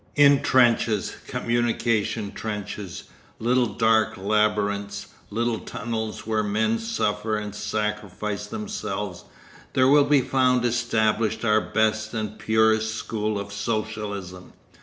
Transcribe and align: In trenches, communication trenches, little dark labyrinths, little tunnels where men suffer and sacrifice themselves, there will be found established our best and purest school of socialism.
In 0.15 0.41
trenches, 0.41 1.15
communication 1.27 2.31
trenches, 2.31 3.03
little 3.37 3.67
dark 3.67 4.17
labyrinths, 4.17 5.05
little 5.29 5.59
tunnels 5.59 6.25
where 6.25 6.41
men 6.41 6.79
suffer 6.79 7.37
and 7.37 7.53
sacrifice 7.53 8.47
themselves, 8.47 9.25
there 9.73 9.87
will 9.87 10.05
be 10.05 10.21
found 10.21 10.65
established 10.65 11.45
our 11.45 11.61
best 11.61 12.15
and 12.15 12.39
purest 12.39 12.95
school 12.95 13.39
of 13.39 13.53
socialism. 13.53 14.53